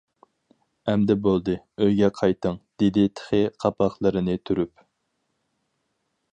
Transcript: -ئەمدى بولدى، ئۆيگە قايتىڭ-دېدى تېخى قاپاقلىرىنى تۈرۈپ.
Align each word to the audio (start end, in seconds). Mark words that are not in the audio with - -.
-ئەمدى 0.43 1.15
بولدى، 1.25 1.57
ئۆيگە 1.83 2.09
قايتىڭ-دېدى 2.21 3.05
تېخى 3.19 3.43
قاپاقلىرىنى 3.65 4.39
تۈرۈپ. 4.51 4.85